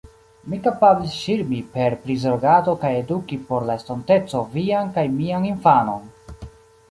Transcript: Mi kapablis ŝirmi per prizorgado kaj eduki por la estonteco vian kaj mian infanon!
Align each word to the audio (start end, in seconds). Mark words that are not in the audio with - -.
Mi 0.51 0.57
kapablis 0.67 1.11
ŝirmi 1.23 1.59
per 1.75 1.95
prizorgado 2.05 2.73
kaj 2.85 2.93
eduki 3.03 3.39
por 3.49 3.67
la 3.69 3.77
estonteco 3.81 4.41
vian 4.57 4.91
kaj 4.99 5.03
mian 5.19 5.47
infanon! 5.53 6.09